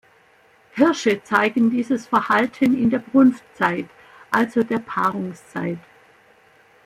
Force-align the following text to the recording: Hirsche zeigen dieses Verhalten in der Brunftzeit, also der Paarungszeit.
Hirsche 0.71 1.21
zeigen 1.23 1.69
dieses 1.69 2.07
Verhalten 2.07 2.75
in 2.75 2.89
der 2.89 2.97
Brunftzeit, 2.97 3.87
also 4.31 4.63
der 4.63 4.79
Paarungszeit. 4.79 5.77